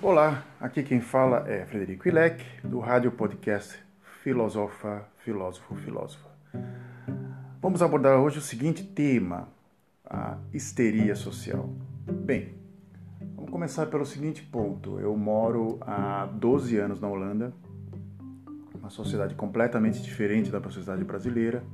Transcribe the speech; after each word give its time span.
Olá, 0.00 0.44
aqui 0.60 0.84
quem 0.84 1.00
fala 1.00 1.44
é 1.48 1.66
Frederico 1.66 2.06
Ilek, 2.06 2.44
do 2.62 2.78
rádio 2.78 3.10
podcast 3.10 3.76
Filosofa, 4.22 5.04
Filósofo, 5.24 5.74
Filósofa. 5.74 6.28
Vamos 7.60 7.82
abordar 7.82 8.16
hoje 8.20 8.38
o 8.38 8.40
seguinte 8.40 8.84
tema, 8.84 9.48
a 10.04 10.38
histeria 10.54 11.16
social. 11.16 11.68
Bem, 12.06 12.54
vamos 13.34 13.50
começar 13.50 13.86
pelo 13.86 14.06
seguinte 14.06 14.40
ponto. 14.40 15.00
Eu 15.00 15.16
moro 15.16 15.78
há 15.80 16.26
12 16.26 16.76
anos 16.78 17.00
na 17.00 17.08
Holanda, 17.08 17.52
uma 18.78 18.90
sociedade 18.90 19.34
completamente 19.34 20.00
diferente 20.00 20.48
da 20.48 20.62
sociedade 20.62 21.02
brasileira, 21.02 21.64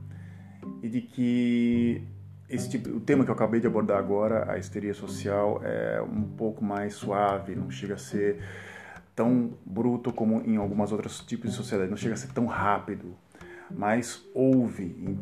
e 0.82 0.88
de 0.88 1.02
que 1.02 2.02
esse 2.48 2.68
tipo, 2.68 2.90
o 2.90 3.00
tema 3.00 3.24
que 3.24 3.30
eu 3.30 3.34
acabei 3.34 3.60
de 3.60 3.66
abordar 3.66 3.98
agora, 3.98 4.50
a 4.50 4.58
histeria 4.58 4.94
social, 4.94 5.60
é 5.64 6.00
um 6.02 6.22
pouco 6.22 6.64
mais 6.64 6.94
suave, 6.94 7.54
não 7.54 7.70
chega 7.70 7.94
a 7.94 7.98
ser 7.98 8.38
tão 9.14 9.54
bruto 9.64 10.12
como 10.12 10.40
em 10.42 10.56
algumas 10.56 10.92
outros 10.92 11.20
tipos 11.20 11.50
de 11.50 11.56
sociedade, 11.56 11.90
não 11.90 11.96
chega 11.96 12.14
a 12.14 12.16
ser 12.16 12.32
tão 12.32 12.46
rápido, 12.46 13.16
mas 13.70 14.24
houve, 14.34 14.84
em, 14.84 15.18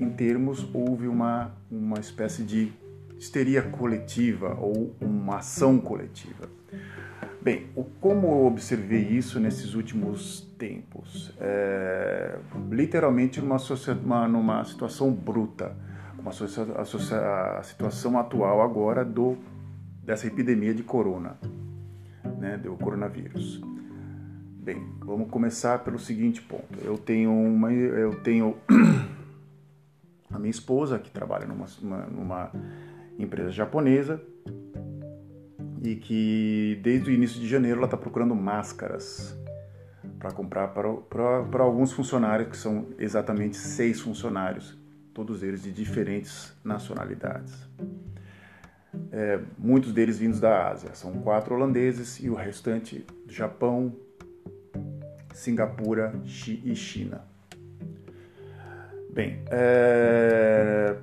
em 0.00 0.10
termos, 0.10 0.66
houve 0.72 1.08
uma, 1.08 1.52
uma 1.70 2.00
espécie 2.00 2.42
de 2.42 2.72
histeria 3.18 3.62
coletiva 3.62 4.56
ou 4.58 4.94
uma 5.00 5.38
ação 5.38 5.78
coletiva. 5.78 6.48
Bem, 7.40 7.66
como 8.00 8.26
eu 8.26 8.46
observei 8.46 9.02
isso 9.02 9.38
nesses 9.38 9.74
últimos 9.74 10.40
tempos? 10.58 11.32
É, 11.38 12.38
literalmente 12.70 13.40
numa, 13.40 13.56
uma, 14.04 14.26
numa 14.26 14.64
situação 14.64 15.12
bruta 15.12 15.76
a, 16.30 17.58
a 17.58 17.62
situação 17.62 18.18
atual 18.18 18.60
agora 18.62 19.04
do 19.04 19.36
dessa 20.02 20.26
epidemia 20.28 20.72
de 20.72 20.84
corona, 20.84 21.36
né, 22.38 22.56
do 22.56 22.76
coronavírus. 22.76 23.60
Bem, 24.56 24.86
vamos 25.00 25.28
começar 25.28 25.80
pelo 25.80 25.98
seguinte 25.98 26.40
ponto. 26.40 26.78
Eu 26.84 26.96
tenho 26.96 27.32
uma, 27.32 27.72
eu 27.72 28.14
tenho 28.20 28.56
a 30.30 30.38
minha 30.38 30.50
esposa 30.50 30.98
que 30.98 31.10
trabalha 31.10 31.44
numa, 31.44 31.66
uma, 31.82 32.06
numa 32.06 32.52
empresa 33.18 33.50
japonesa 33.50 34.22
e 35.82 35.96
que 35.96 36.80
desde 36.82 37.10
o 37.10 37.12
início 37.12 37.40
de 37.40 37.48
janeiro 37.48 37.78
ela 37.78 37.86
está 37.86 37.96
procurando 37.96 38.34
máscaras 38.34 39.36
para 40.20 40.30
comprar 40.30 40.68
para, 40.68 40.92
para, 40.94 41.42
para 41.44 41.64
alguns 41.64 41.92
funcionários 41.92 42.48
que 42.48 42.56
são 42.56 42.86
exatamente 42.98 43.56
seis 43.56 44.00
funcionários 44.00 44.76
todos 45.16 45.42
eles 45.42 45.62
de 45.62 45.72
diferentes 45.72 46.52
nacionalidades. 46.62 47.66
É, 49.10 49.40
muitos 49.56 49.90
deles 49.94 50.18
vindos 50.18 50.38
da 50.38 50.68
Ásia, 50.68 50.94
são 50.94 51.14
quatro 51.22 51.54
holandeses 51.54 52.20
e 52.20 52.28
o 52.28 52.34
restante 52.34 53.06
do 53.24 53.32
Japão, 53.32 53.96
Singapura 55.32 56.12
e 56.62 56.76
China. 56.76 57.24
Bem, 59.10 59.42
é, 59.50 60.94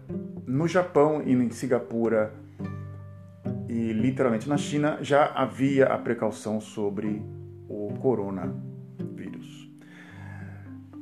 no 0.45 0.67
Japão 0.67 1.23
e 1.25 1.34
em 1.34 1.50
Singapura 1.50 2.31
e 3.67 3.91
literalmente 3.94 4.47
na 4.47 4.58
China 4.58 5.00
já 5.02 5.25
havia 5.25 5.88
a 5.88 5.97
precaução 5.97 6.61
sobre 6.61 7.19
o 7.67 7.95
corona 8.00 8.53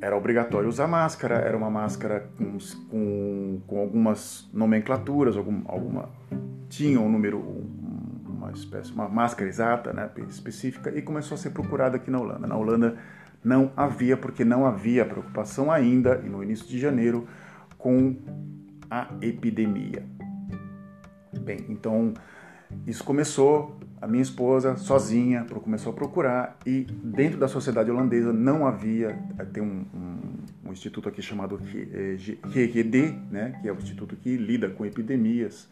era 0.02 0.16
obrigatório 0.16 0.68
usar 0.68 0.88
máscara, 0.88 1.36
era 1.36 1.56
uma 1.56 1.70
máscara 1.70 2.28
com, 2.36 2.58
com, 2.90 3.60
com 3.68 3.78
algumas 3.78 4.50
nomenclaturas, 4.52 5.36
algum, 5.36 5.62
alguma 5.64 6.10
tinha 6.68 7.00
um 7.00 7.08
número, 7.08 7.38
uma 8.26 8.50
espécie, 8.50 8.90
uma 8.90 9.08
máscara 9.08 9.48
exata, 9.48 9.92
né, 9.92 10.10
específica, 10.28 10.90
e 10.90 11.00
começou 11.02 11.36
a 11.36 11.38
ser 11.38 11.50
procurada 11.50 11.98
aqui 11.98 12.10
na 12.10 12.18
Holanda. 12.18 12.46
Na 12.48 12.56
Holanda 12.56 12.98
não 13.44 13.70
havia, 13.76 14.16
porque 14.16 14.44
não 14.44 14.66
havia 14.66 15.04
preocupação 15.04 15.70
ainda, 15.70 16.20
e 16.24 16.28
no 16.28 16.42
início 16.42 16.66
de 16.66 16.80
janeiro, 16.80 17.28
com 17.78 18.16
a 18.90 19.06
epidemia. 19.20 20.04
Bem, 21.40 21.64
então 21.68 22.12
isso 22.84 23.04
começou 23.04 23.78
a 24.02 24.06
minha 24.08 24.22
esposa 24.22 24.76
sozinha 24.76 25.46
começou 25.62 25.92
a 25.92 25.94
procurar 25.94 26.58
e 26.66 26.82
dentro 27.04 27.38
da 27.38 27.46
sociedade 27.46 27.88
holandesa 27.88 28.32
não 28.32 28.66
havia 28.66 29.16
eh, 29.38 29.44
tem 29.44 29.62
um, 29.62 29.86
um, 29.94 30.68
um 30.68 30.72
instituto 30.72 31.08
aqui 31.08 31.22
chamado 31.22 31.56
GGD, 31.56 32.98
eh, 32.98 33.14
né, 33.30 33.58
que 33.62 33.68
é 33.68 33.72
o 33.72 33.76
instituto 33.76 34.16
que 34.16 34.36
lida 34.36 34.68
com 34.68 34.84
epidemias 34.84 35.70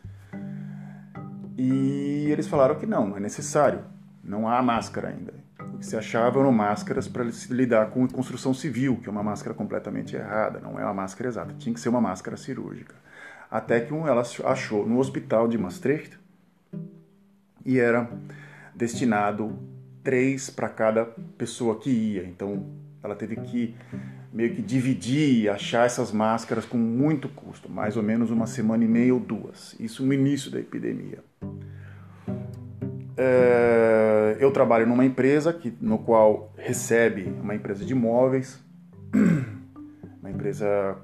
e 1.59 2.29
eles 2.31 2.47
falaram 2.47 2.77
que 2.77 2.87
não, 2.87 3.17
é 3.17 3.21
necessário, 3.21 3.81
não 4.23 4.49
há 4.49 4.63
máscara 4.63 5.09
ainda. 5.09 5.35
O 5.75 5.79
que 5.79 5.87
se 5.87 5.97
achava 5.97 6.39
eram 6.39 6.53
máscaras 6.53 7.09
para 7.09 7.25
lidar 7.51 7.91
com 7.91 8.07
construção 8.07 8.55
civil, 8.55 8.97
que 8.97 9.09
é 9.09 9.13
uma 9.13 9.25
máscara 9.25 9.55
completamente 9.55 10.15
errada, 10.15 10.61
não 10.61 10.79
é 10.79 10.85
uma 10.85 10.95
máscara 10.95 11.29
exata, 11.29 11.55
tinha 11.59 11.75
que 11.75 11.81
ser 11.81 11.89
uma 11.89 12.01
máscara 12.01 12.37
cirúrgica. 12.37 12.95
Até 13.51 13.81
que 13.81 13.93
um, 13.93 14.07
ela 14.07 14.23
achou 14.45 14.87
no 14.87 15.01
hospital 15.01 15.49
de 15.49 15.59
Maastricht 15.59 16.20
e 17.65 17.79
era 17.79 18.11
destinado 18.75 19.59
três 20.03 20.51
para 20.51 20.69
cada 20.69 21.05
pessoa 21.37 21.79
que 21.79 21.91
ia. 21.91 22.25
Então 22.25 22.67
ela 23.03 23.15
teve 23.15 23.37
que 23.37 23.75
meio 24.33 24.55
que 24.55 24.63
dividir 24.63 25.49
achar 25.49 25.87
essas 25.87 26.13
máscaras 26.13 26.65
com 26.65 26.79
muito 26.79 27.29
custo, 27.29 27.69
mais 27.69 27.97
ou 27.97 28.03
menos 28.03 28.31
uma 28.31 28.47
semana 28.47 28.85
e 28.85 28.89
meia 28.89 29.13
ou 29.13 29.21
duas. 29.21 29.75
Isso 29.81 30.05
no 30.05 30.13
início 30.13 30.51
da 30.51 30.61
epidemia. 30.61 31.19
É, 33.17 34.37
eu 34.41 34.51
trabalho 34.51 34.87
numa 34.87 35.05
empresa 35.05 35.53
que, 35.53 35.77
no 35.81 35.99
qual 35.99 36.53
recebe 36.57 37.25
uma 37.43 37.55
empresa 37.55 37.85
de 37.85 37.93
imóveis, 37.93 38.59
uma 40.23 40.31
empresa 40.31 40.97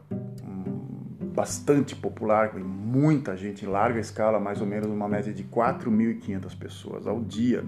bastante 1.37 1.95
popular, 1.95 2.49
com 2.49 2.59
muita 2.59 3.37
gente 3.37 3.67
em 3.67 3.69
larga 3.69 4.01
escala, 4.01 4.41
mais 4.41 4.59
ou 4.63 4.67
menos 4.67 4.89
uma 4.89 5.07
média 5.07 5.35
de 5.35 5.45
4.500 5.45 6.59
pessoas 6.59 7.07
ao 7.07 7.21
dia, 7.21 7.63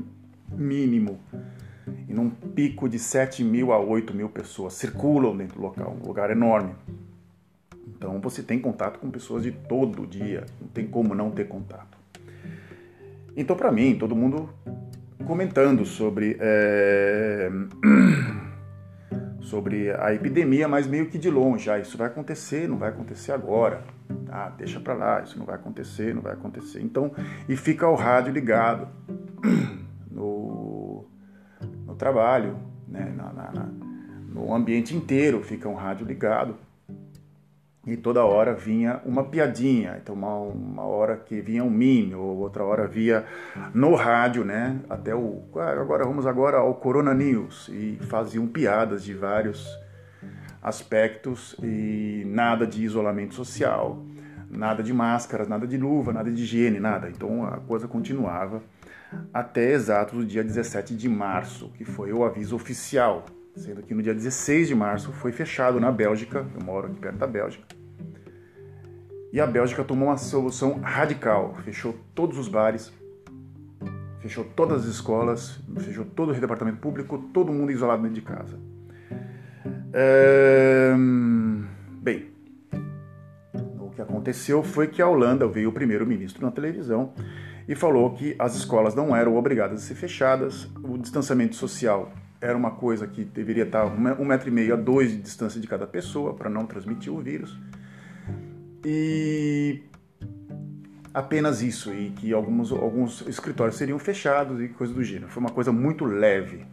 mínimo. 0.50 1.20
E 2.08 2.14
num 2.14 2.30
pico 2.30 2.88
de 2.88 2.98
7 2.98 3.44
mil 3.44 3.70
a 3.70 3.78
8 3.78 4.14
mil 4.14 4.30
pessoas 4.30 4.72
circulam 4.72 5.36
dentro 5.36 5.56
do 5.56 5.62
local, 5.62 5.94
um 6.02 6.06
lugar 6.06 6.30
enorme. 6.30 6.72
Então 7.86 8.18
você 8.20 8.42
tem 8.42 8.58
contato 8.58 8.98
com 8.98 9.10
pessoas 9.10 9.42
de 9.42 9.52
todo 9.52 10.06
dia, 10.06 10.46
não 10.58 10.68
tem 10.68 10.86
como 10.86 11.14
não 11.14 11.30
ter 11.30 11.46
contato. 11.46 11.98
Então, 13.36 13.54
para 13.54 13.70
mim, 13.70 13.96
todo 13.98 14.16
mundo 14.16 14.48
comentando 15.26 15.84
sobre 15.84 16.38
é... 16.40 17.50
sobre 19.48 19.90
a 19.90 20.12
epidemia, 20.12 20.68
mas 20.68 20.86
meio 20.86 21.06
que 21.06 21.18
de 21.18 21.30
longe. 21.30 21.70
Ah, 21.70 21.78
isso 21.78 21.96
vai 21.96 22.06
acontecer, 22.06 22.68
não 22.68 22.76
vai 22.76 22.90
acontecer 22.90 23.32
agora. 23.32 23.82
Ah, 24.30 24.52
deixa 24.56 24.78
para 24.78 24.92
lá, 24.92 25.22
isso 25.22 25.38
não 25.38 25.46
vai 25.46 25.54
acontecer, 25.54 26.14
não 26.14 26.20
vai 26.20 26.34
acontecer. 26.34 26.82
Então, 26.82 27.12
e 27.48 27.56
fica 27.56 27.88
o 27.88 27.94
rádio 27.94 28.32
ligado 28.32 28.88
no, 30.10 31.06
no 31.86 31.94
trabalho, 31.94 32.58
né, 32.86 33.12
na, 33.16 33.32
na, 33.32 33.68
no 34.28 34.54
ambiente 34.54 34.94
inteiro 34.94 35.42
fica 35.42 35.68
um 35.68 35.74
rádio 35.74 36.06
ligado 36.06 36.54
e 37.92 37.96
toda 37.96 38.24
hora 38.24 38.54
vinha 38.54 39.00
uma 39.04 39.24
piadinha. 39.24 39.98
Então, 40.02 40.14
uma, 40.14 40.34
uma 40.36 40.82
hora 40.82 41.16
que 41.16 41.40
vinha 41.40 41.64
um 41.64 41.70
meme, 41.70 42.14
ou 42.14 42.38
outra 42.38 42.64
hora 42.64 42.86
via 42.86 43.24
no 43.74 43.94
rádio, 43.94 44.44
né? 44.44 44.80
Até 44.88 45.14
o. 45.14 45.42
Ah, 45.56 45.70
agora 45.70 46.04
vamos 46.04 46.26
agora 46.26 46.58
ao 46.58 46.74
Corona 46.74 47.14
News. 47.14 47.68
E 47.68 47.98
faziam 48.02 48.46
piadas 48.46 49.02
de 49.02 49.14
vários 49.14 49.66
aspectos 50.62 51.56
e 51.62 52.24
nada 52.26 52.66
de 52.66 52.84
isolamento 52.84 53.34
social, 53.34 54.02
nada 54.50 54.82
de 54.82 54.92
máscaras, 54.92 55.48
nada 55.48 55.66
de 55.66 55.76
luva, 55.76 56.12
nada 56.12 56.30
de 56.30 56.42
higiene, 56.42 56.78
nada. 56.78 57.08
Então 57.08 57.44
a 57.44 57.58
coisa 57.58 57.88
continuava 57.88 58.62
até 59.32 59.72
exato 59.72 60.18
o 60.18 60.24
dia 60.24 60.44
17 60.44 60.94
de 60.94 61.08
março, 61.08 61.70
que 61.70 61.84
foi 61.84 62.12
o 62.12 62.24
aviso 62.24 62.54
oficial 62.54 63.24
sendo 63.58 63.82
que 63.82 63.94
no 63.94 64.02
dia 64.02 64.14
16 64.14 64.68
de 64.68 64.74
março 64.74 65.12
foi 65.12 65.32
fechado 65.32 65.80
na 65.80 65.90
Bélgica, 65.90 66.46
eu 66.54 66.64
moro 66.64 66.86
aqui 66.86 67.00
perto 67.00 67.16
da 67.16 67.26
Bélgica, 67.26 67.64
e 69.32 69.40
a 69.40 69.46
Bélgica 69.46 69.84
tomou 69.84 70.08
uma 70.08 70.16
solução 70.16 70.80
radical, 70.80 71.54
fechou 71.64 71.94
todos 72.14 72.38
os 72.38 72.48
bares, 72.48 72.92
fechou 74.20 74.44
todas 74.44 74.82
as 74.82 74.88
escolas, 74.88 75.60
fechou 75.78 76.04
todo 76.04 76.32
o 76.32 76.34
departamento 76.34 76.78
público, 76.78 77.18
todo 77.32 77.52
mundo 77.52 77.70
isolado 77.70 78.02
dentro 78.02 78.14
de 78.14 78.22
casa. 78.22 78.58
É... 79.92 80.94
Bem, 82.00 82.30
o 83.78 83.90
que 83.90 84.00
aconteceu 84.00 84.62
foi 84.62 84.86
que 84.86 85.02
a 85.02 85.08
Holanda 85.08 85.46
veio 85.46 85.68
o 85.70 85.72
primeiro-ministro 85.72 86.44
na 86.44 86.50
televisão 86.50 87.12
e 87.66 87.74
falou 87.74 88.14
que 88.14 88.34
as 88.38 88.56
escolas 88.56 88.94
não 88.94 89.14
eram 89.14 89.36
obrigadas 89.36 89.82
a 89.82 89.86
ser 89.86 89.94
fechadas, 89.94 90.68
o 90.82 90.96
distanciamento 90.96 91.54
social 91.54 92.10
era 92.40 92.56
uma 92.56 92.70
coisa 92.70 93.06
que 93.06 93.24
deveria 93.24 93.64
estar 93.64 93.84
um 93.84 94.24
metro 94.24 94.48
e 94.48 94.52
meio 94.52 94.72
a 94.72 94.76
dois 94.76 95.10
de 95.10 95.18
distância 95.18 95.60
de 95.60 95.66
cada 95.66 95.86
pessoa 95.86 96.34
para 96.34 96.48
não 96.48 96.64
transmitir 96.64 97.12
o 97.12 97.20
vírus. 97.20 97.58
E 98.84 99.82
apenas 101.12 101.62
isso 101.62 101.92
e 101.92 102.10
que 102.10 102.32
alguns, 102.32 102.70
alguns 102.70 103.26
escritórios 103.26 103.76
seriam 103.76 103.98
fechados 103.98 104.60
e 104.60 104.68
coisa 104.68 104.92
do 104.92 105.02
gênero. 105.02 105.28
Foi 105.28 105.40
uma 105.40 105.50
coisa 105.50 105.72
muito 105.72 106.04
leve. 106.04 106.64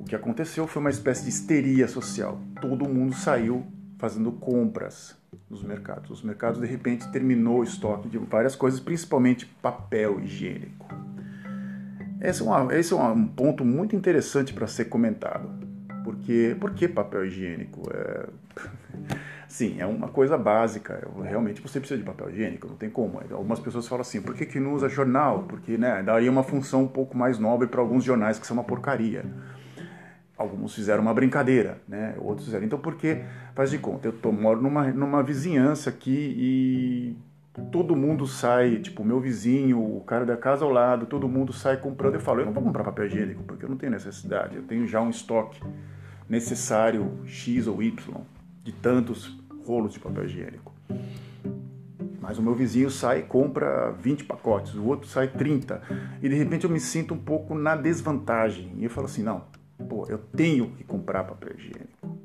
O 0.00 0.04
que 0.04 0.16
aconteceu 0.16 0.66
foi 0.66 0.80
uma 0.80 0.90
espécie 0.90 1.22
de 1.24 1.28
histeria 1.28 1.86
social. 1.86 2.40
Todo 2.60 2.88
mundo 2.88 3.14
saiu 3.14 3.66
fazendo 3.98 4.32
compras 4.32 5.16
nos 5.50 5.62
mercados. 5.62 6.10
Os 6.10 6.22
mercados 6.22 6.60
de 6.60 6.66
repente 6.66 7.10
terminou 7.10 7.60
o 7.60 7.64
estoque 7.64 8.08
de 8.08 8.18
várias 8.18 8.56
coisas, 8.56 8.80
principalmente 8.80 9.46
papel 9.60 10.20
higiênico. 10.20 10.86
Esse 12.20 12.42
é, 12.42 12.44
uma, 12.44 12.74
esse 12.74 12.92
é 12.92 12.96
um 12.96 13.26
ponto 13.26 13.64
muito 13.64 13.94
interessante 13.94 14.52
para 14.52 14.66
ser 14.66 14.86
comentado. 14.86 15.48
Porque, 16.02 16.56
por 16.58 16.72
que 16.72 16.88
papel 16.88 17.26
higiênico? 17.26 17.82
É... 17.92 18.28
Sim, 19.48 19.76
é 19.78 19.86
uma 19.86 20.08
coisa 20.08 20.36
básica. 20.36 21.08
Realmente 21.22 21.62
você 21.62 21.80
precisa 21.80 21.98
de 21.98 22.04
papel 22.04 22.28
higiênico, 22.28 22.68
não 22.68 22.76
tem 22.76 22.90
como. 22.90 23.18
Algumas 23.30 23.58
pessoas 23.58 23.88
falam 23.88 24.02
assim, 24.02 24.20
por 24.20 24.34
que, 24.34 24.44
que 24.44 24.60
não 24.60 24.74
usa 24.74 24.90
jornal? 24.90 25.44
Porque 25.48 25.78
né, 25.78 26.02
daria 26.02 26.30
uma 26.30 26.42
função 26.42 26.82
um 26.82 26.88
pouco 26.88 27.16
mais 27.16 27.38
nobre 27.38 27.66
para 27.66 27.80
alguns 27.80 28.04
jornais 28.04 28.38
que 28.38 28.46
são 28.46 28.54
uma 28.54 28.62
porcaria. 28.62 29.24
Alguns 30.36 30.74
fizeram 30.74 31.00
uma 31.00 31.14
brincadeira, 31.14 31.80
né? 31.88 32.14
outros 32.18 32.44
fizeram. 32.44 32.66
Então, 32.66 32.78
porque, 32.78 33.22
faz 33.54 33.70
de 33.70 33.78
conta, 33.78 34.06
eu 34.06 34.12
tô, 34.12 34.30
moro 34.30 34.60
numa, 34.60 34.86
numa 34.88 35.22
vizinhança 35.22 35.88
aqui 35.88 36.34
e 36.38 37.16
todo 37.72 37.96
mundo 37.96 38.26
sai, 38.26 38.76
tipo, 38.76 39.02
meu 39.02 39.18
vizinho, 39.18 39.80
o 39.80 40.04
cara 40.04 40.26
da 40.26 40.36
casa 40.36 40.64
ao 40.64 40.70
lado, 40.70 41.06
todo 41.06 41.26
mundo 41.26 41.54
sai 41.54 41.78
comprando. 41.78 42.14
Eu 42.14 42.20
falo, 42.20 42.42
eu 42.42 42.46
não 42.46 42.52
vou 42.52 42.62
comprar 42.62 42.84
papel 42.84 43.06
higiênico 43.06 43.42
porque 43.44 43.64
eu 43.64 43.68
não 43.70 43.78
tenho 43.78 43.92
necessidade, 43.92 44.56
eu 44.56 44.62
tenho 44.62 44.86
já 44.86 45.00
um 45.00 45.08
estoque 45.08 45.60
necessário 46.28 47.18
X 47.24 47.66
ou 47.66 47.82
Y 47.82 48.22
de 48.68 48.72
tantos 48.72 49.34
rolos 49.64 49.94
de 49.94 49.98
papel 49.98 50.26
higiênico. 50.26 50.74
Mas 52.20 52.36
o 52.36 52.42
meu 52.42 52.54
vizinho 52.54 52.90
sai 52.90 53.20
e 53.20 53.22
compra 53.22 53.90
20 53.92 54.24
pacotes, 54.24 54.74
o 54.74 54.84
outro 54.84 55.08
sai 55.08 55.28
30. 55.28 55.80
E 56.22 56.28
de 56.28 56.34
repente 56.34 56.64
eu 56.64 56.70
me 56.70 56.78
sinto 56.78 57.14
um 57.14 57.18
pouco 57.18 57.54
na 57.54 57.74
desvantagem. 57.74 58.74
E 58.76 58.84
eu 58.84 58.90
falo 58.90 59.06
assim: 59.06 59.22
não, 59.22 59.44
pô, 59.88 60.06
eu 60.08 60.18
tenho 60.18 60.70
que 60.72 60.84
comprar 60.84 61.24
papel 61.24 61.54
higiênico. 61.56 62.18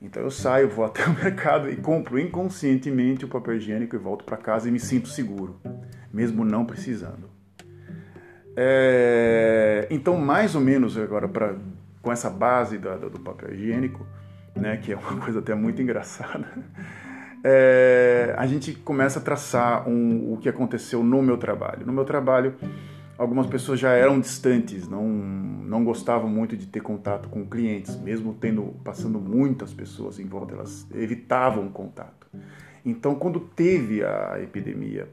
Então 0.00 0.22
eu 0.22 0.30
saio, 0.30 0.68
vou 0.68 0.84
até 0.84 1.04
o 1.04 1.10
mercado 1.20 1.68
e 1.68 1.74
compro 1.74 2.20
inconscientemente 2.20 3.24
o 3.24 3.28
papel 3.28 3.56
higiênico 3.56 3.96
e 3.96 3.98
volto 3.98 4.24
para 4.24 4.36
casa 4.36 4.68
e 4.68 4.70
me 4.70 4.78
sinto 4.78 5.08
seguro, 5.08 5.56
mesmo 6.12 6.44
não 6.44 6.64
precisando. 6.64 7.28
É, 8.56 9.88
então, 9.90 10.16
mais 10.16 10.54
ou 10.54 10.60
menos 10.60 10.96
agora, 10.96 11.26
pra, 11.26 11.56
com 12.00 12.12
essa 12.12 12.30
base 12.30 12.78
do, 12.78 13.10
do 13.10 13.18
papel 13.18 13.52
higiênico, 13.52 14.06
né, 14.56 14.76
que 14.76 14.92
é 14.92 14.96
uma 14.96 15.16
coisa 15.22 15.38
até 15.38 15.54
muito 15.54 15.80
engraçada, 15.80 16.46
é, 17.44 18.34
a 18.36 18.46
gente 18.46 18.72
começa 18.72 19.18
a 19.18 19.22
traçar 19.22 19.88
um, 19.88 20.32
o 20.32 20.36
que 20.38 20.48
aconteceu 20.48 21.02
no 21.02 21.22
meu 21.22 21.36
trabalho. 21.36 21.86
No 21.86 21.92
meu 21.92 22.04
trabalho, 22.04 22.56
algumas 23.16 23.46
pessoas 23.46 23.78
já 23.78 23.90
eram 23.90 24.18
distantes, 24.18 24.88
não, 24.88 25.06
não 25.06 25.84
gostavam 25.84 26.28
muito 26.28 26.56
de 26.56 26.66
ter 26.66 26.80
contato 26.80 27.28
com 27.28 27.46
clientes, 27.46 27.96
mesmo 27.96 28.34
tendo 28.34 28.74
passando 28.82 29.20
muitas 29.20 29.72
pessoas 29.72 30.18
em 30.18 30.26
volta, 30.26 30.54
elas 30.54 30.86
evitavam 30.92 31.68
contato. 31.68 32.26
Então, 32.84 33.14
quando 33.14 33.40
teve 33.40 34.04
a 34.04 34.40
epidemia 34.42 35.08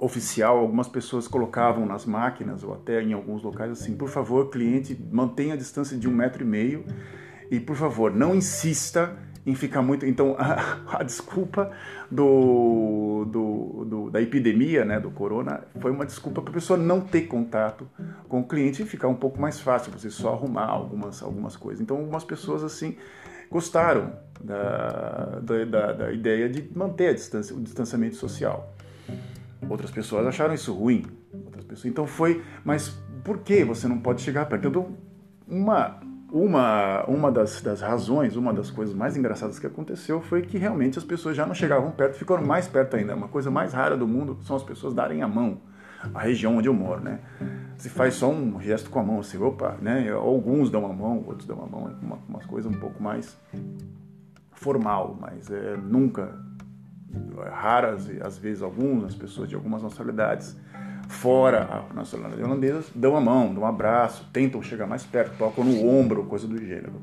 oficial, 0.00 0.58
algumas 0.58 0.86
pessoas 0.86 1.26
colocavam 1.26 1.86
nas 1.86 2.04
máquinas 2.04 2.62
ou 2.62 2.74
até 2.74 3.02
em 3.02 3.12
alguns 3.12 3.42
locais 3.42 3.72
assim, 3.72 3.96
por 3.96 4.08
favor, 4.08 4.50
cliente, 4.50 4.98
mantenha 5.10 5.54
a 5.54 5.56
distância 5.56 5.96
de 5.96 6.08
um 6.08 6.12
metro 6.12 6.42
e 6.42 6.46
meio 6.46 6.84
e 7.50 7.60
por 7.60 7.76
favor, 7.76 8.14
não 8.14 8.34
insista 8.34 9.16
em 9.46 9.54
ficar 9.54 9.80
muito. 9.80 10.04
Então, 10.04 10.36
a, 10.38 10.78
a 11.00 11.02
desculpa 11.02 11.70
do, 12.10 13.24
do, 13.24 13.84
do, 13.84 14.10
da 14.10 14.20
epidemia, 14.20 14.84
né, 14.84 15.00
do 15.00 15.10
corona, 15.10 15.64
foi 15.80 15.90
uma 15.90 16.04
desculpa 16.04 16.42
para 16.42 16.50
a 16.50 16.54
pessoa 16.54 16.78
não 16.78 17.00
ter 17.00 17.22
contato 17.22 17.88
com 18.28 18.40
o 18.40 18.44
cliente 18.46 18.82
e 18.82 18.86
ficar 18.86 19.08
um 19.08 19.14
pouco 19.14 19.40
mais 19.40 19.58
fácil, 19.58 19.90
você 19.90 20.10
só 20.10 20.34
arrumar 20.34 20.66
algumas, 20.66 21.22
algumas 21.22 21.56
coisas. 21.56 21.80
Então, 21.80 21.96
algumas 21.96 22.24
pessoas, 22.24 22.62
assim, 22.62 22.96
gostaram 23.50 24.12
da, 24.40 25.40
da, 25.40 25.92
da 25.92 26.12
ideia 26.12 26.48
de 26.48 26.70
manter 26.76 27.08
a 27.08 27.12
distância, 27.14 27.56
o 27.56 27.60
distanciamento 27.60 28.16
social. 28.16 28.74
Outras 29.68 29.90
pessoas 29.90 30.26
acharam 30.26 30.54
isso 30.54 30.74
ruim. 30.74 31.04
Outras 31.44 31.64
pessoas, 31.64 31.86
então 31.86 32.06
foi, 32.06 32.42
mas 32.64 32.88
por 33.24 33.38
que 33.38 33.64
você 33.64 33.88
não 33.88 33.98
pode 33.98 34.20
chegar 34.20 34.46
perto? 34.46 34.68
Então, 34.68 34.96
uma 35.46 36.00
uma, 36.30 37.04
uma 37.04 37.32
das, 37.32 37.60
das 37.62 37.80
razões, 37.80 38.36
uma 38.36 38.52
das 38.52 38.70
coisas 38.70 38.94
mais 38.94 39.16
engraçadas 39.16 39.58
que 39.58 39.66
aconteceu 39.66 40.20
foi 40.20 40.42
que 40.42 40.58
realmente 40.58 40.98
as 40.98 41.04
pessoas 41.04 41.36
já 41.36 41.46
não 41.46 41.54
chegavam 41.54 41.90
perto, 41.90 42.18
ficaram 42.18 42.44
mais 42.44 42.68
perto 42.68 42.96
ainda. 42.96 43.14
Uma 43.14 43.28
coisa 43.28 43.50
mais 43.50 43.72
rara 43.72 43.96
do 43.96 44.06
mundo 44.06 44.38
são 44.42 44.56
as 44.56 44.62
pessoas 44.62 44.94
darem 44.94 45.22
a 45.22 45.28
mão. 45.28 45.58
A 46.14 46.20
região 46.20 46.58
onde 46.58 46.68
eu 46.68 46.74
moro, 46.74 47.02
né? 47.02 47.18
Se 47.76 47.88
faz 47.88 48.14
só 48.14 48.30
um 48.30 48.60
gesto 48.60 48.88
com 48.88 49.00
a 49.00 49.02
mão, 49.02 49.20
assim, 49.20 49.36
opa, 49.38 49.76
né? 49.80 50.10
Alguns 50.12 50.70
dão 50.70 50.86
a 50.86 50.92
mão, 50.92 51.24
outros 51.26 51.46
dão 51.46 51.62
a 51.62 51.66
mão, 51.66 51.92
uma, 52.00 52.18
umas 52.28 52.46
coisas 52.46 52.70
um 52.70 52.78
pouco 52.78 53.02
mais 53.02 53.36
formal, 54.52 55.16
mas 55.20 55.50
é, 55.50 55.76
nunca, 55.76 56.38
é, 57.38 57.48
raras, 57.48 58.08
às 58.20 58.38
vezes 58.38 58.62
algumas 58.62 59.14
pessoas 59.14 59.48
de 59.48 59.54
algumas 59.54 59.82
nacionalidades 59.82 60.56
fora 61.08 61.84
a 61.90 61.94
nacionalidade 61.94 62.42
holandesa, 62.42 62.84
dão 62.94 63.16
a 63.16 63.20
mão, 63.20 63.52
dão 63.52 63.62
um 63.62 63.66
abraço, 63.66 64.28
tentam 64.32 64.62
chegar 64.62 64.86
mais 64.86 65.04
perto, 65.04 65.36
tocam 65.38 65.64
no 65.64 65.88
ombro, 65.88 66.24
coisa 66.24 66.46
do 66.46 66.58
gênero. 66.58 67.00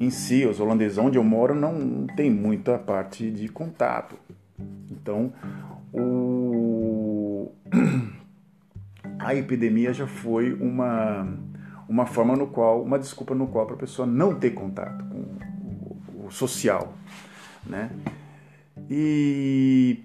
Em 0.00 0.10
si, 0.10 0.44
os 0.44 0.60
holandeses 0.60 0.98
onde 0.98 1.16
eu 1.16 1.24
moro 1.24 1.54
não 1.54 2.06
tem 2.14 2.30
muita 2.30 2.76
parte 2.76 3.30
de 3.30 3.48
contato. 3.48 4.16
Então, 4.90 5.32
o... 5.92 7.50
a 9.18 9.34
epidemia 9.34 9.92
já 9.94 10.06
foi 10.06 10.52
uma, 10.52 11.26
uma 11.88 12.04
forma 12.04 12.36
no 12.36 12.48
qual, 12.48 12.82
uma 12.82 12.98
desculpa 12.98 13.34
no 13.34 13.46
qual 13.46 13.66
para 13.66 13.76
a 13.76 13.78
pessoa 13.78 14.06
não 14.06 14.34
ter 14.34 14.50
contato 14.50 15.04
com 15.04 15.18
o, 15.18 16.26
o 16.26 16.30
social, 16.30 16.92
né? 17.64 17.90
E 18.90 20.04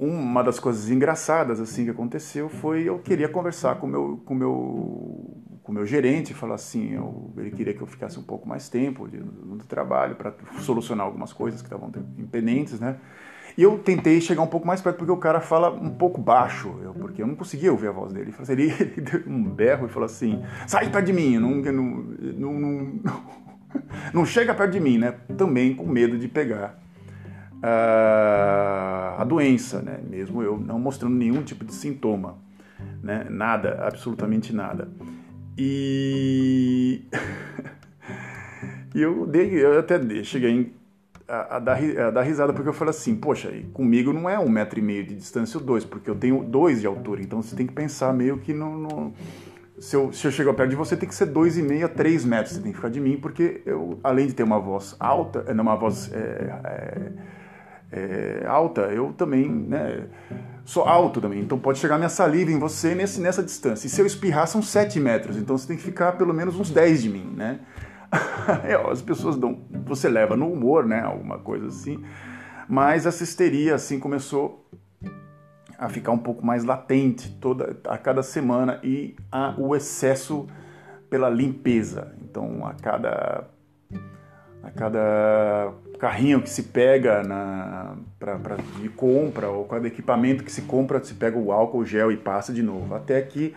uma 0.00 0.42
das 0.42 0.58
coisas 0.58 0.90
engraçadas 0.90 1.60
assim 1.60 1.84
que 1.84 1.90
aconteceu 1.90 2.48
foi 2.48 2.84
eu 2.84 2.98
queria 2.98 3.28
conversar 3.28 3.76
com 3.76 3.86
meu 3.86 4.22
com 4.24 4.34
meu 4.34 5.42
com 5.62 5.72
meu 5.72 5.84
gerente 5.84 6.32
falar 6.32 6.54
assim 6.54 6.94
eu, 6.94 7.30
ele 7.36 7.50
queria 7.50 7.74
que 7.74 7.82
eu 7.82 7.86
ficasse 7.86 8.18
um 8.18 8.22
pouco 8.22 8.48
mais 8.48 8.70
tempo 8.70 9.06
de, 9.06 9.18
no, 9.18 9.58
trabalho 9.58 10.16
para 10.16 10.32
solucionar 10.60 11.04
algumas 11.04 11.34
coisas 11.34 11.60
que 11.60 11.66
estavam 11.66 11.92
impendentes 12.18 12.80
né? 12.80 12.96
E 13.58 13.62
eu 13.62 13.78
tentei 13.78 14.20
chegar 14.20 14.42
um 14.42 14.46
pouco 14.46 14.66
mais 14.66 14.80
perto 14.80 14.96
porque 14.96 15.12
o 15.12 15.18
cara 15.18 15.40
fala 15.40 15.70
um 15.70 15.90
pouco 15.90 16.18
baixo 16.18 16.74
eu, 16.82 16.94
porque 16.94 17.20
eu 17.20 17.26
não 17.26 17.34
conseguia 17.34 17.70
ouvir 17.70 17.88
a 17.88 17.92
voz 17.92 18.12
dele. 18.12 18.32
Ele, 18.48 18.62
ele 18.80 19.00
deu 19.02 19.22
um 19.26 19.44
berro 19.44 19.86
e 19.86 19.90
falou 19.90 20.06
assim 20.06 20.42
sai 20.66 20.90
perto 20.90 21.04
de 21.04 21.12
mim 21.12 21.36
não 21.38 21.56
não, 21.56 21.72
não, 21.72 22.52
não, 22.54 23.22
não 24.14 24.24
chega 24.24 24.54
perto 24.54 24.72
de 24.72 24.80
mim 24.80 24.96
né? 24.96 25.12
Também 25.36 25.74
com 25.74 25.84
medo 25.84 26.16
de 26.16 26.26
pegar 26.26 26.79
a, 27.62 29.16
a 29.18 29.24
doença, 29.24 29.80
né? 29.82 30.00
mesmo 30.08 30.42
eu 30.42 30.58
não 30.58 30.78
mostrando 30.78 31.14
nenhum 31.14 31.42
tipo 31.42 31.64
de 31.64 31.74
sintoma, 31.74 32.38
né? 33.02 33.26
nada, 33.28 33.84
absolutamente 33.86 34.54
nada. 34.54 34.88
E, 35.58 37.02
eu, 38.94 39.26
dei, 39.26 39.64
eu 39.64 39.78
até 39.78 40.00
cheguei 40.24 40.72
a, 41.28 41.56
a, 41.56 41.58
dar, 41.58 41.78
a 41.78 42.10
dar 42.10 42.22
risada 42.22 42.52
porque 42.52 42.68
eu 42.68 42.72
falei 42.72 42.90
assim, 42.90 43.14
poxa, 43.14 43.52
comigo 43.72 44.12
não 44.12 44.28
é 44.28 44.38
um 44.38 44.48
metro 44.48 44.78
e 44.78 44.82
meio 44.82 45.04
de 45.04 45.14
distância 45.14 45.58
ou 45.58 45.64
dois, 45.64 45.84
porque 45.84 46.08
eu 46.08 46.14
tenho 46.14 46.42
dois 46.42 46.80
de 46.80 46.86
altura, 46.86 47.22
então 47.22 47.42
você 47.42 47.54
tem 47.54 47.66
que 47.66 47.72
pensar 47.72 48.12
meio 48.12 48.38
que 48.38 48.52
no, 48.52 48.76
no 48.78 49.14
se 49.80 49.96
eu, 49.96 50.12
se 50.12 50.26
eu 50.26 50.30
chegar 50.30 50.52
perto 50.52 50.68
de 50.68 50.76
você, 50.76 50.94
tem 50.94 51.08
que 51.08 51.14
ser 51.14 51.24
dois 51.26 51.56
e 51.56 51.62
meio 51.62 51.86
a 51.86 51.88
três 51.88 52.22
metros. 52.22 52.54
Você 52.54 52.60
tem 52.60 52.70
que 52.70 52.76
ficar 52.76 52.90
de 52.90 53.00
mim, 53.00 53.16
porque 53.16 53.62
eu, 53.64 53.98
além 54.04 54.26
de 54.26 54.34
ter 54.34 54.42
uma 54.42 54.60
voz 54.60 54.94
alta, 55.00 55.42
é, 55.46 55.52
uma 55.52 55.74
voz 55.74 56.12
é, 56.12 56.18
é, 56.18 57.12
é, 57.92 58.44
alta, 58.46 58.82
eu 58.82 59.12
também 59.12 59.50
né, 59.50 60.06
sou 60.64 60.84
alto 60.84 61.20
também. 61.20 61.40
Então 61.40 61.58
pode 61.58 61.78
chegar 61.78 61.98
minha 61.98 62.08
saliva 62.08 62.50
em 62.50 62.58
você 62.58 62.94
nesse, 62.94 63.20
nessa 63.20 63.42
distância. 63.42 63.86
E 63.86 63.90
se 63.90 64.00
eu 64.00 64.06
espirrar, 64.06 64.46
são 64.46 64.62
7 64.62 65.00
metros. 65.00 65.36
Então 65.36 65.56
você 65.58 65.66
tem 65.66 65.76
que 65.76 65.82
ficar 65.82 66.12
pelo 66.12 66.32
menos 66.32 66.58
uns 66.58 66.70
10 66.70 67.02
de 67.02 67.08
mim, 67.08 67.34
né? 67.36 67.60
é, 68.64 68.74
as 68.90 69.02
pessoas 69.02 69.36
dão. 69.36 69.60
Você 69.86 70.08
leva 70.08 70.36
no 70.36 70.52
humor, 70.52 70.86
né? 70.86 71.00
Alguma 71.00 71.38
coisa 71.38 71.66
assim. 71.66 72.02
Mas 72.68 73.06
essa 73.06 73.24
histeria, 73.24 73.74
assim, 73.74 73.98
começou 73.98 74.64
a 75.76 75.88
ficar 75.88 76.12
um 76.12 76.18
pouco 76.18 76.44
mais 76.44 76.62
latente 76.62 77.30
toda 77.40 77.76
a 77.88 77.98
cada 77.98 78.22
semana 78.22 78.78
e 78.84 79.16
a, 79.32 79.54
o 79.58 79.74
excesso 79.74 80.46
pela 81.08 81.28
limpeza. 81.28 82.14
Então, 82.22 82.64
a 82.64 82.74
cada 82.74 83.48
a 84.62 84.70
cada 84.70 85.72
carrinho 86.00 86.40
que 86.42 86.48
se 86.50 86.64
pega 86.64 87.22
na, 87.22 87.96
pra, 88.18 88.36
pra, 88.38 88.56
de 88.56 88.88
compra 88.88 89.48
ou 89.48 89.66
cada 89.66 89.86
equipamento 89.86 90.42
que 90.42 90.50
se 90.50 90.62
compra, 90.62 91.02
se 91.04 91.14
pega 91.14 91.38
o 91.38 91.52
álcool 91.52 91.84
gel 91.84 92.10
e 92.10 92.16
passa 92.16 92.52
de 92.52 92.62
novo. 92.62 92.94
Até 92.94 93.20
que 93.22 93.54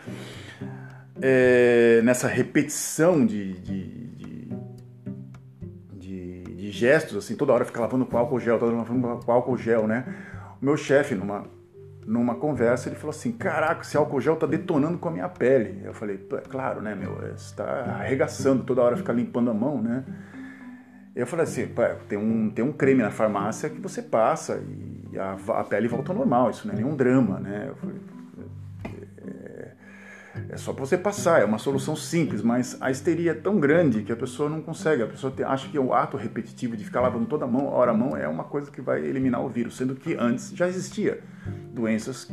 é, 1.22 2.02
nessa 2.04 2.28
repetição 2.28 3.26
de, 3.26 3.54
de, 3.54 3.84
gestos, 6.74 7.16
assim, 7.16 7.36
toda 7.36 7.54
hora 7.54 7.64
fica 7.64 7.80
lavando 7.80 8.06
com 8.06 8.18
álcool 8.18 8.40
gel, 8.40 8.60
toda 8.60 8.72
hora 8.72 8.82
lavando 8.82 9.24
com 9.24 9.32
álcool 9.32 9.58
gel, 9.58 9.88
né? 9.88 10.04
O 10.62 10.66
meu 10.66 10.76
chefe, 10.76 11.16
numa, 11.16 11.46
numa 12.06 12.36
conversa, 12.36 12.90
ele 12.90 12.96
falou 12.96 13.12
assim: 13.12 13.32
Caraca, 13.32 13.82
esse 13.82 13.96
álcool 13.96 14.20
gel 14.20 14.36
tá 14.36 14.48
detonando 14.48 14.98
com 14.98 15.08
a 15.08 15.12
minha 15.12 15.30
pele. 15.30 15.82
Eu 15.84 15.94
falei: 15.94 16.18
Claro, 16.50 16.82
né, 16.82 16.96
meu? 16.96 17.16
Você 17.36 17.56
tá 17.56 17.98
arregaçando 18.00 18.64
toda 18.64 18.82
hora, 18.82 18.98
ficar 18.98 19.14
limpando 19.14 19.52
a 19.52 19.54
mão, 19.54 19.82
né? 19.82 20.04
Eu 21.16 21.28
falei 21.28 21.44
assim: 21.44 21.68
tem 22.08 22.18
um, 22.18 22.50
tem 22.50 22.66
um 22.66 22.72
creme 22.72 23.04
na 23.04 23.12
farmácia 23.12 23.70
que 23.70 23.80
você 23.80 24.02
passa 24.02 24.64
e 25.12 25.18
a, 25.18 25.38
a 25.60 25.64
pele 25.64 25.88
volta 25.88 26.12
ao 26.12 26.18
normal, 26.18 26.50
isso 26.50 26.68
não 26.68 26.74
é 26.74 26.78
nenhum 26.78 26.96
drama, 26.96 27.40
né? 27.40 27.72
Falei: 27.80 27.98
é 30.50 30.58
só 30.58 30.74
para 30.74 30.86
você 30.86 30.98
passar, 30.98 31.42
é 31.42 31.46
uma 31.46 31.60
solução 31.60 31.96
simples, 31.96 32.42
mas 32.42 32.78
a 32.82 32.90
histeria 32.90 33.32
é 33.32 33.34
tão 33.34 33.60
grande 33.60 34.02
que 34.02 34.12
a 34.12 34.16
pessoa 34.16 34.50
não 34.50 34.62
consegue. 34.62 35.04
A 35.04 35.08
pessoa 35.08 35.32
tem, 35.32 35.46
acha 35.46 35.70
que 35.70 35.78
o 35.78 35.94
ato 35.94 36.18
repetitivo 36.18 36.76
de 36.76 36.84
ficar 36.84 37.02
lavando 37.02 37.26
toda 37.26 37.46
a 37.46 37.48
mão, 37.48 37.68
hora 37.68 37.92
a 37.92 37.94
mão, 37.94 38.18
é 38.18 38.28
uma 38.28 38.44
coisa 38.44 38.72
que 38.72 38.82
vai 38.82 39.04
eliminar 39.04 39.44
o 39.44 39.50
vírus, 39.50 39.78
sendo 39.78 39.96
que 39.96 40.16
antes 40.16 40.52
já 40.56 40.68
existia 40.68 41.22
doenças 41.72 42.32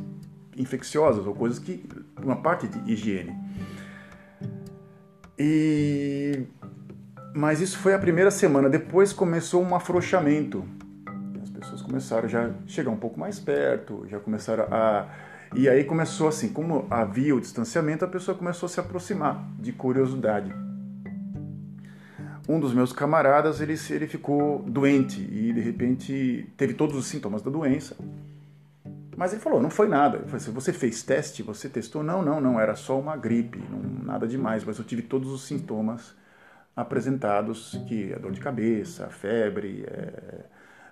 infecciosas 0.56 1.26
ou 1.26 1.34
coisas 1.34 1.58
que 1.58 1.87
uma 2.22 2.37
parte 2.37 2.68
de 2.68 2.92
higiene. 2.92 3.34
E 5.38 6.46
mas 7.34 7.60
isso 7.60 7.78
foi 7.78 7.94
a 7.94 7.99
primeira 7.99 8.30
semana. 8.30 8.68
Depois 8.68 9.12
começou 9.12 9.62
um 9.62 9.75
afrouxamento. 9.75 10.64
As 11.42 11.50
pessoas 11.50 11.82
começaram 11.82 12.28
já 12.28 12.46
a 12.46 12.50
chegar 12.66 12.90
um 12.90 12.96
pouco 12.96 13.18
mais 13.18 13.38
perto, 13.38 14.06
já 14.08 14.18
começaram 14.18 14.64
a 14.70 15.06
e 15.52 15.68
aí 15.68 15.82
começou 15.82 16.28
assim, 16.28 16.50
como 16.50 16.87
havia 16.88 17.34
o 17.34 17.40
distanciamento, 17.40 18.04
a 18.04 18.08
pessoa 18.08 18.37
começou 18.37 18.68
a 18.68 18.70
se 18.70 18.78
aproximar 18.78 19.44
de 19.58 19.72
curiosidade. 19.72 20.54
Um 22.49 22.60
dos 22.60 22.72
meus 22.72 22.92
camaradas, 22.92 23.60
ele, 23.60 23.75
ele 23.90 24.06
ficou 24.06 24.62
doente 24.62 25.20
e 25.20 25.52
de 25.52 25.60
repente 25.60 26.49
teve 26.56 26.75
todos 26.75 26.96
os 26.96 27.06
sintomas 27.06 27.42
da 27.42 27.50
doença. 27.50 27.96
Mas 29.16 29.32
ele 29.32 29.42
falou, 29.42 29.60
não 29.60 29.70
foi 29.70 29.88
nada. 29.88 30.18
Eu 30.18 30.25
falei 30.25 30.37
assim, 30.37 30.52
você 30.52 30.72
fez 30.72 31.02
teste? 31.02 31.42
Você 31.42 31.68
testou? 31.68 32.02
Não, 32.04 32.22
não, 32.22 32.40
não, 32.40 32.60
era 32.60 32.76
só 32.76 32.99
uma 32.99 33.16
gripe, 33.16 33.60
não, 33.70 34.04
nada 34.04 34.28
demais, 34.28 34.64
mas 34.64 34.78
eu 34.78 34.84
tive 34.84 35.02
todos 35.02 35.30
os 35.32 35.44
sintomas 35.44 36.14
apresentados, 36.74 37.80
que 37.86 38.12
é 38.12 38.18
dor 38.18 38.32
de 38.32 38.40
cabeça, 38.40 39.08
febre, 39.08 39.84
é, 39.86 40.44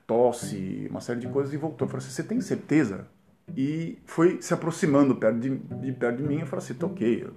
tosse, 0.06 0.87
uma 0.90 1.00
série 1.00 1.20
de 1.20 1.28
coisas, 1.28 1.52
e 1.52 1.56
voltou. 1.56 1.87
Eu 1.87 1.90
falei 1.90 2.04
assim, 2.04 2.14
você 2.14 2.23
tem 2.23 2.40
certeza? 2.40 3.06
e 3.56 3.99
foi 4.04 4.40
se 4.42 4.52
aproximando 4.52 5.14
perto 5.16 5.38
de, 5.38 5.56
de 5.56 5.92
perto 5.92 6.18
de 6.18 6.23
mim. 6.23 6.40
Eu 6.40 6.47
falei 6.47 6.64
assim, 6.64 6.75
toquei. 6.75 7.25
Eu, 7.25 7.32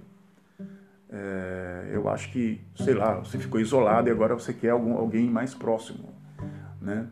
é, 1.10 1.90
eu 1.92 2.08
acho 2.08 2.30
que, 2.32 2.60
sei 2.76 2.94
lá, 2.94 3.14
você 3.18 3.38
ficou 3.38 3.60
isolado 3.60 4.08
e 4.08 4.10
agora 4.10 4.34
você 4.34 4.52
quer 4.52 4.70
algum, 4.70 4.96
alguém 4.96 5.28
mais 5.28 5.54
próximo, 5.54 6.08
né? 6.80 7.06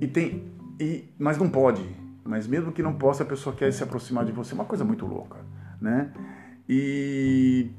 E 0.00 0.06
tem, 0.06 0.44
e, 0.78 1.04
mas 1.18 1.36
não 1.36 1.48
pode. 1.48 1.84
Mas 2.24 2.46
mesmo 2.46 2.70
que 2.70 2.82
não 2.82 2.94
possa, 2.94 3.22
a 3.22 3.26
pessoa 3.26 3.54
quer 3.54 3.72
se 3.72 3.82
aproximar 3.82 4.24
de 4.24 4.32
você. 4.32 4.52
É 4.52 4.54
uma 4.54 4.64
coisa 4.64 4.84
muito 4.84 5.06
louca, 5.06 5.38
né? 5.80 6.12
E 6.68 7.70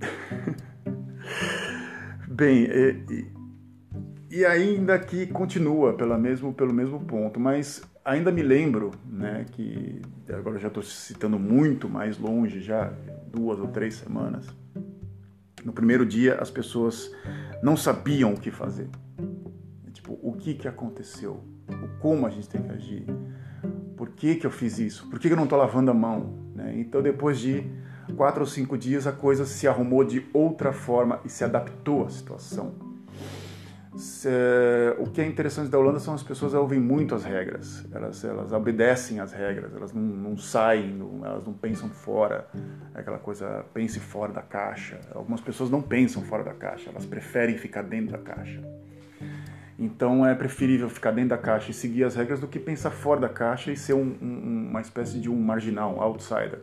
bem, 2.31 2.63
e, 2.63 3.25
e 4.29 4.45
ainda 4.45 4.97
que 4.97 5.27
continua 5.27 5.93
pela 5.93 6.17
mesmo, 6.17 6.53
pelo 6.53 6.73
mesmo 6.73 6.99
ponto, 7.01 7.39
mas 7.39 7.83
ainda 8.03 8.31
me 8.31 8.41
lembro, 8.41 8.91
né, 9.05 9.45
que 9.51 10.01
agora 10.29 10.57
já 10.57 10.69
estou 10.69 10.81
citando 10.81 11.37
muito 11.37 11.89
mais 11.89 12.17
longe, 12.17 12.61
já 12.61 12.93
duas 13.31 13.59
ou 13.59 13.67
três 13.67 13.95
semanas. 13.95 14.47
No 15.63 15.73
primeiro 15.73 16.05
dia 16.05 16.35
as 16.35 16.49
pessoas 16.49 17.11
não 17.61 17.75
sabiam 17.77 18.33
o 18.33 18.39
que 18.39 18.49
fazer. 18.49 18.89
Tipo, 19.91 20.17
o 20.21 20.33
que 20.33 20.55
que 20.55 20.67
aconteceu? 20.67 21.43
Como 21.99 22.25
a 22.25 22.29
gente 22.29 22.49
tem 22.49 22.61
que 22.61 22.71
agir? 22.71 23.05
Por 23.95 24.09
que 24.09 24.35
que 24.35 24.47
eu 24.47 24.51
fiz 24.51 24.79
isso? 24.79 25.07
Por 25.09 25.19
que, 25.19 25.27
que 25.27 25.33
eu 25.33 25.37
não 25.37 25.43
estou 25.43 25.59
lavando 25.59 25.91
a 25.91 25.93
mão? 25.93 26.33
Né? 26.55 26.73
Então 26.79 27.01
depois 27.01 27.37
de 27.37 27.63
quatro 28.21 28.41
ou 28.41 28.47
cinco 28.47 28.77
dias 28.77 29.07
a 29.07 29.11
coisa 29.11 29.45
se 29.45 29.67
arrumou 29.67 30.03
de 30.03 30.23
outra 30.31 30.71
forma 30.71 31.19
e 31.25 31.29
se 31.29 31.43
adaptou 31.43 32.05
à 32.05 32.09
situação 32.09 32.91
o 34.99 35.09
que 35.09 35.21
é 35.21 35.25
interessante 35.25 35.69
da 35.69 35.77
Holanda 35.77 35.99
são 35.99 36.13
as 36.13 36.23
pessoas 36.23 36.53
ouvem 36.53 36.79
muito 36.79 37.13
as 37.13 37.25
regras, 37.25 37.85
elas, 37.91 38.23
elas 38.23 38.53
obedecem 38.53 39.19
às 39.19 39.33
regras, 39.33 39.75
elas 39.75 39.91
não, 39.91 40.01
não 40.01 40.37
saem, 40.37 40.93
não, 40.93 41.25
elas 41.25 41.45
não 41.45 41.53
pensam 41.53 41.89
fora, 41.89 42.47
é 42.95 42.99
aquela 42.99 43.17
coisa, 43.17 43.65
pense 43.73 43.99
fora 43.99 44.31
da 44.31 44.41
caixa. 44.41 44.99
Algumas 45.13 45.41
pessoas 45.41 45.69
não 45.69 45.81
pensam 45.81 46.21
fora 46.21 46.43
da 46.43 46.53
caixa, 46.53 46.89
elas 46.89 47.05
preferem 47.05 47.57
ficar 47.57 47.81
dentro 47.81 48.11
da 48.13 48.17
caixa. 48.17 48.61
Então 49.77 50.25
é 50.25 50.33
preferível 50.35 50.89
ficar 50.89 51.11
dentro 51.11 51.31
da 51.31 51.37
caixa 51.37 51.71
e 51.71 51.73
seguir 51.73 52.03
as 52.03 52.15
regras 52.15 52.39
do 52.39 52.47
que 52.47 52.59
pensar 52.59 52.91
fora 52.91 53.19
da 53.19 53.29
caixa 53.29 53.71
e 53.71 53.77
ser 53.77 53.93
um, 53.93 54.15
um, 54.21 54.67
uma 54.69 54.79
espécie 54.79 55.19
de 55.19 55.29
um 55.29 55.39
marginal, 55.39 55.95
um 55.97 56.01
outsider. 56.01 56.61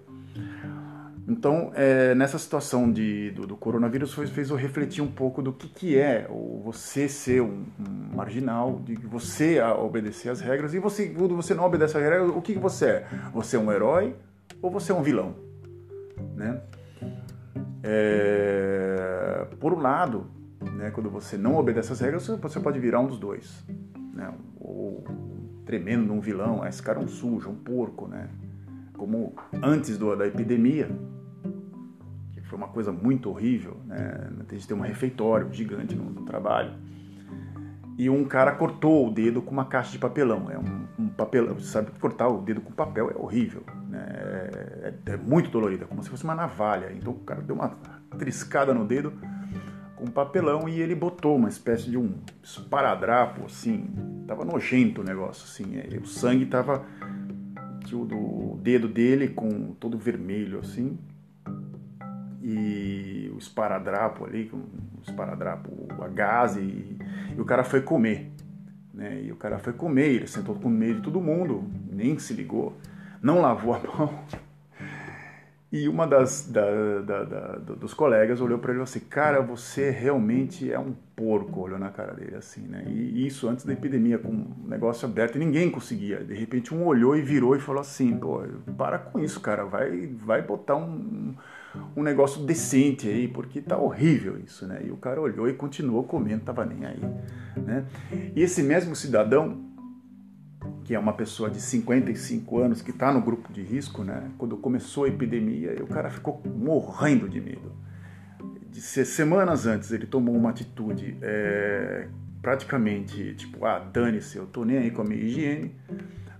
Então, 1.28 1.70
é, 1.74 2.14
nessa 2.14 2.38
situação 2.38 2.90
de, 2.90 3.30
do, 3.32 3.46
do 3.46 3.54
coronavírus, 3.54 4.14
foi, 4.14 4.26
fez 4.26 4.48
eu 4.48 4.56
refletir 4.56 5.02
um 5.02 5.10
pouco 5.10 5.42
do 5.42 5.52
que, 5.52 5.68
que 5.68 5.98
é 5.98 6.26
o 6.30 6.62
você 6.64 7.06
ser 7.06 7.42
um, 7.42 7.66
um, 7.78 8.16
marginal, 8.16 8.80
de 8.82 8.94
você 8.94 9.60
obedecer 9.60 10.30
às 10.30 10.40
regras, 10.40 10.72
e 10.72 10.78
você, 10.78 11.10
quando 11.10 11.36
você 11.36 11.52
não 11.52 11.64
obedece 11.64 11.98
às 11.98 12.02
regras, 12.02 12.30
o 12.30 12.40
que, 12.40 12.54
que 12.54 12.58
você 12.58 12.86
é? 12.86 13.06
Você 13.34 13.56
é 13.56 13.58
um 13.58 13.70
herói 13.70 14.16
ou 14.62 14.70
você 14.70 14.90
é 14.90 14.94
um 14.94 15.02
vilão? 15.02 15.34
Né? 16.34 16.62
É, 17.82 19.46
por 19.60 19.74
um 19.74 19.80
lado, 19.80 20.28
né, 20.78 20.90
quando 20.90 21.10
você 21.10 21.36
não 21.36 21.56
obedece 21.56 21.92
às 21.92 22.00
regras, 22.00 22.26
você 22.26 22.58
pode 22.58 22.80
virar 22.80 23.00
um 23.00 23.06
dos 23.06 23.18
dois. 23.18 23.66
Né? 24.14 24.32
Ou 24.58 25.04
tremendo 25.66 26.10
um 26.10 26.20
vilão, 26.20 26.66
esse 26.66 26.82
cara 26.82 26.98
é 26.98 27.04
um 27.04 27.08
sujo, 27.08 27.50
um 27.50 27.54
porco, 27.54 28.08
né? 28.08 28.30
Como 28.94 29.34
antes 29.62 29.98
do, 29.98 30.16
da 30.16 30.26
epidemia, 30.26 30.88
foi 32.48 32.56
uma 32.56 32.68
coisa 32.68 32.90
muito 32.90 33.28
horrível, 33.28 33.76
né? 33.84 34.30
A 34.48 34.54
gente 34.54 34.66
tem 34.66 34.76
um 34.76 34.80
refeitório 34.80 35.52
gigante 35.52 35.94
no, 35.94 36.04
no, 36.04 36.22
trabalho. 36.22 36.72
E 37.98 38.08
um 38.08 38.24
cara 38.24 38.52
cortou 38.52 39.08
o 39.08 39.10
dedo 39.10 39.42
com 39.42 39.50
uma 39.50 39.66
caixa 39.66 39.92
de 39.92 39.98
papelão. 39.98 40.50
É 40.50 40.58
um, 40.58 40.86
um 40.98 41.08
papelão, 41.08 41.54
você 41.54 41.66
sabe 41.66 41.90
que 41.90 41.98
cortar 41.98 42.28
o 42.28 42.40
dedo 42.40 42.60
com 42.60 42.72
papel 42.72 43.10
é 43.10 43.16
horrível, 43.16 43.62
né? 43.88 44.06
É, 44.08 44.94
é, 45.06 45.16
muito 45.16 45.50
dolorido, 45.50 45.84
é 45.84 45.86
como 45.86 46.02
se 46.02 46.08
fosse 46.08 46.24
uma 46.24 46.34
navalha. 46.34 46.90
Então 46.92 47.12
o 47.12 47.18
cara 47.18 47.42
deu 47.42 47.54
uma 47.54 47.76
triscada 48.16 48.72
no 48.72 48.86
dedo 48.86 49.12
com 49.96 50.06
papelão 50.06 50.68
e 50.68 50.80
ele 50.80 50.94
botou 50.94 51.36
uma 51.36 51.48
espécie 51.48 51.90
de 51.90 51.98
um 51.98 52.14
esparadrapo, 52.42 53.44
assim. 53.44 53.90
Tava 54.26 54.44
nojento 54.44 55.02
o 55.02 55.04
negócio, 55.04 55.44
assim. 55.44 55.76
É, 55.76 55.98
o 55.98 56.06
sangue 56.06 56.46
tava 56.46 56.82
do 57.90 58.58
dedo 58.62 58.86
dele 58.86 59.28
com 59.28 59.72
todo 59.74 59.98
vermelho, 59.98 60.60
assim 60.60 60.98
e 62.50 63.30
o 63.34 63.36
esparadrapo 63.36 64.24
ali, 64.24 64.50
o 64.50 65.02
esparadrapo 65.02 65.70
a 66.02 66.08
gás, 66.08 66.56
e, 66.56 66.96
e, 67.36 67.38
o 67.38 67.44
cara 67.44 67.62
foi 67.62 67.82
comer. 67.82 68.32
Né? 68.94 69.24
E 69.24 69.30
o 69.30 69.36
cara 69.36 69.58
foi 69.58 69.74
comer, 69.74 70.14
ele 70.14 70.26
sentou 70.26 70.54
com 70.54 70.70
medo 70.70 70.96
de 70.96 71.02
todo 71.02 71.20
mundo, 71.20 71.70
nem 71.92 72.18
se 72.18 72.32
ligou, 72.32 72.74
não 73.20 73.42
lavou 73.42 73.74
a 73.74 73.80
mão. 73.84 74.18
E 75.70 75.86
uma 75.86 76.06
das 76.06 76.50
da, 76.50 77.00
da, 77.00 77.24
da, 77.24 77.56
dos 77.74 77.92
colegas 77.92 78.40
olhou 78.40 78.58
para 78.58 78.72
ele 78.72 78.80
e 78.80 78.82
assim: 78.82 79.00
Cara, 79.00 79.42
você 79.42 79.90
realmente 79.90 80.72
é 80.72 80.78
um 80.78 80.94
porco. 81.14 81.60
Olhou 81.60 81.78
na 81.78 81.90
cara 81.90 82.14
dele 82.14 82.36
assim, 82.36 82.62
né? 82.62 82.84
E 82.86 83.26
isso 83.26 83.46
antes 83.46 83.66
da 83.66 83.74
epidemia, 83.74 84.18
com 84.18 84.30
o 84.30 84.66
negócio 84.66 85.06
aberto 85.06 85.36
e 85.36 85.38
ninguém 85.38 85.70
conseguia. 85.70 86.24
De 86.24 86.32
repente, 86.32 86.74
um 86.74 86.86
olhou 86.86 87.14
e 87.14 87.20
virou 87.20 87.54
e 87.54 87.60
falou 87.60 87.82
assim: 87.82 88.16
Pô, 88.16 88.42
para 88.78 88.98
com 88.98 89.20
isso, 89.20 89.38
cara, 89.40 89.66
vai, 89.66 90.06
vai 90.06 90.40
botar 90.40 90.76
um 90.76 91.34
um 91.96 92.02
negócio 92.02 92.44
decente 92.44 93.08
aí, 93.08 93.28
porque 93.28 93.60
tá 93.60 93.76
horrível 93.76 94.38
isso, 94.38 94.66
né? 94.66 94.82
E 94.84 94.90
o 94.90 94.96
cara 94.96 95.20
olhou 95.20 95.48
e 95.48 95.54
continuou 95.54 96.04
comendo, 96.04 96.44
tava 96.44 96.64
nem 96.64 96.84
aí, 96.86 97.00
né? 97.56 97.84
E 98.34 98.42
esse 98.42 98.62
mesmo 98.62 98.94
cidadão, 98.94 99.64
que 100.84 100.94
é 100.94 100.98
uma 100.98 101.12
pessoa 101.12 101.50
de 101.50 101.60
55 101.60 102.58
anos 102.58 102.82
que 102.82 102.90
está 102.90 103.12
no 103.12 103.20
grupo 103.20 103.52
de 103.52 103.62
risco, 103.62 104.02
né? 104.02 104.30
Quando 104.38 104.56
começou 104.56 105.04
a 105.04 105.08
epidemia, 105.08 105.74
o 105.82 105.86
cara 105.86 106.10
ficou 106.10 106.42
morrendo 106.44 107.28
de 107.28 107.40
medo. 107.40 107.72
De 108.70 108.80
semanas 108.80 109.66
antes 109.66 109.90
ele 109.90 110.06
tomou 110.06 110.36
uma 110.36 110.50
atitude 110.50 111.16
é, 111.20 112.06
praticamente 112.40 113.34
tipo, 113.34 113.64
ah, 113.64 113.78
dane-se, 113.78 114.36
eu 114.36 114.46
tô 114.46 114.64
nem 114.64 114.78
aí 114.78 114.90
com 114.90 115.02
a 115.02 115.04
minha 115.04 115.20
higiene 115.20 115.74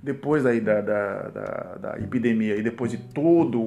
depois 0.02 0.47
aí 0.47 0.61
da, 0.61 0.80
da, 0.80 1.23
da, 1.23 1.75
da, 1.76 1.99
epidemia 1.99 2.57
e 2.57 2.62
depois 2.62 2.90
de 2.90 2.99
todos 2.99 3.61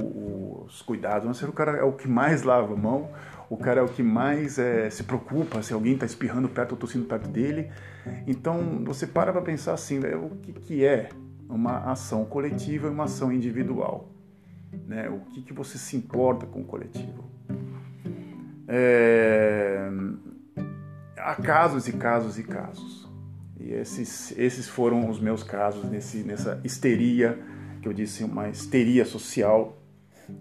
os 0.66 0.82
cuidados, 0.82 1.42
o 1.42 1.52
cara 1.52 1.78
é 1.78 1.84
o 1.84 1.94
que 1.94 2.08
mais 2.08 2.44
lava 2.44 2.74
a 2.74 2.78
mão, 2.78 3.10
o 3.50 3.58
cara 3.58 3.82
é 3.82 3.84
o 3.84 3.88
que 3.88 4.02
mais 4.02 4.58
é, 4.58 4.90
se 4.90 5.04
preocupa 5.04 5.62
se 5.62 5.74
alguém 5.74 5.94
está 5.94 6.06
espirrando 6.06 6.48
perto 6.48 6.72
ou 6.72 6.78
tossindo 6.78 7.06
perto 7.06 7.28
dele. 7.28 7.70
Então 8.26 8.82
você 8.86 9.06
para 9.06 9.32
para 9.32 9.42
pensar 9.42 9.74
assim, 9.74 10.00
né, 10.00 10.16
o 10.16 10.38
que, 10.42 10.54
que 10.54 10.86
é 10.86 11.10
uma 11.50 11.92
ação 11.92 12.24
coletiva 12.24 12.88
e 12.88 12.90
uma 12.90 13.04
ação 13.04 13.32
individual? 13.32 14.10
Né? 14.88 15.10
O 15.10 15.20
que, 15.32 15.42
que 15.42 15.54
você 15.54 15.78
se 15.78 15.98
importa 15.98 16.46
com 16.46 16.62
o 16.62 16.66
coletivo? 16.66 17.30
É... 18.68 19.90
Há 21.18 21.36
casos 21.36 21.88
e 21.88 21.94
casos 21.94 22.40
e 22.40 22.44
casos. 22.44 23.10
E 23.60 23.74
esses, 23.74 24.34
esses 24.38 24.68
foram 24.68 25.10
os 25.10 25.20
meus 25.20 25.44
casos 25.44 25.84
nesse, 25.90 26.24
nessa 26.24 26.60
histeria, 26.64 27.38
que 27.82 27.88
eu 27.88 27.94
disse, 27.94 28.24
uma 28.24 28.50
histeria 28.50 29.06
social, 29.06 29.78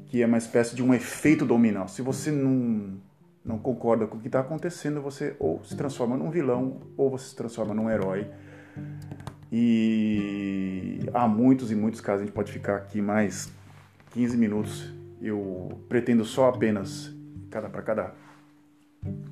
que 0.06 0.22
é 0.22 0.26
uma 0.26 0.38
espécie 0.38 0.74
de 0.74 0.82
um 0.82 0.92
efeito 0.92 1.44
dominó. 1.44 1.86
Se 1.86 2.02
você 2.02 2.30
não, 2.30 2.98
não 3.44 3.58
concorda 3.58 4.06
com 4.06 4.16
o 4.16 4.20
que 4.20 4.28
está 4.28 4.40
acontecendo, 4.40 5.00
você 5.00 5.34
ou 5.38 5.62
se 5.64 5.76
transforma 5.76 6.16
num 6.16 6.30
vilão 6.30 6.80
ou 6.96 7.10
você 7.10 7.30
se 7.30 7.36
transforma 7.36 7.74
num 7.74 7.90
herói. 7.90 8.26
E 9.52 11.00
há 11.12 11.26
muitos 11.26 11.72
e 11.72 11.74
muitos 11.74 12.00
casos, 12.00 12.22
a 12.22 12.24
gente 12.24 12.34
pode 12.34 12.52
ficar 12.52 12.76
aqui 12.76 13.02
mais 13.02 13.50
15 14.12 14.36
minutos. 14.36 14.92
Eu 15.20 15.80
pretendo 15.88 16.24
só 16.24 16.48
apenas 16.48 17.12
cada 17.50 17.68
para 17.68 17.82
cada 17.82 18.14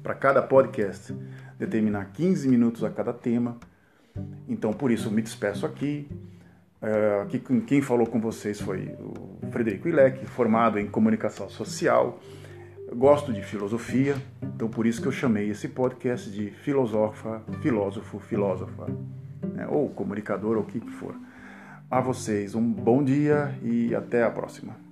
para 0.02 0.14
cada 0.14 0.43
podcast 0.43 1.14
determinar 1.59 2.07
15 2.12 2.49
minutos 2.49 2.83
a 2.83 2.90
cada 2.90 3.12
tema. 3.12 3.59
Então, 4.49 4.73
por 4.73 4.90
isso, 4.90 5.11
me 5.11 5.23
despeço 5.23 5.67
aqui. 5.67 6.09
Uh, 6.80 7.23
aqui 7.23 7.40
quem 7.66 7.82
falou 7.82 8.06
com 8.06 8.20
vocês 8.20 8.61
foi 8.61 8.94
o 9.00 9.50
Frederico 9.50 9.88
Ilec, 9.88 10.25
formado 10.26 10.78
em 10.78 10.87
comunicação 10.87 11.49
social. 11.49 12.20
gosto 12.94 13.32
de 13.32 13.42
filosofia, 13.42 14.16
então 14.42 14.68
por 14.68 14.87
isso 14.87 15.02
que 15.02 15.08
eu 15.08 15.12
chamei 15.12 15.50
esse 15.50 15.68
podcast 15.68 16.30
de 16.30 16.50
Filosofa, 16.50 17.42
Filósofo, 17.61 18.20
Filósofa, 18.20 18.87
né? 19.54 19.66
ou 19.68 19.88
comunicador, 19.90 20.56
ou 20.56 20.62
o 20.62 20.66
que 20.66 20.80
for. 20.92 21.14
A 21.90 22.00
vocês 22.00 22.54
um 22.54 22.73
bom 22.73 23.02
dia 23.02 23.54
e 23.62 23.94
até 23.94 24.23
a 24.23 24.30
próxima. 24.30 24.88